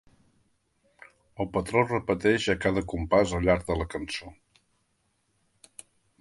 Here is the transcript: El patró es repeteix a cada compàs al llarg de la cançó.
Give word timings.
El 1.43 1.49
patró 1.57 1.83
es 1.85 1.91
repeteix 1.93 2.47
a 2.53 2.55
cada 2.63 2.83
compàs 2.95 3.35
al 3.41 3.45
llarg 3.49 3.69
de 3.69 3.77
la 3.83 3.87
cançó. 3.97 4.35